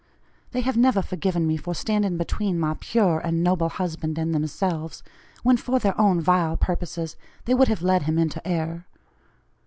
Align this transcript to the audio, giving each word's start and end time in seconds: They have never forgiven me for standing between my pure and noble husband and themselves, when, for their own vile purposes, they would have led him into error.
They 0.49 0.61
have 0.61 0.75
never 0.75 1.03
forgiven 1.03 1.45
me 1.45 1.57
for 1.57 1.75
standing 1.75 2.17
between 2.17 2.59
my 2.59 2.75
pure 2.79 3.19
and 3.19 3.43
noble 3.43 3.69
husband 3.69 4.17
and 4.17 4.33
themselves, 4.33 5.03
when, 5.43 5.57
for 5.57 5.77
their 5.77 6.01
own 6.01 6.19
vile 6.19 6.57
purposes, 6.57 7.15
they 7.45 7.53
would 7.53 7.67
have 7.67 7.83
led 7.83 8.01
him 8.01 8.17
into 8.17 8.41
error. 8.47 8.87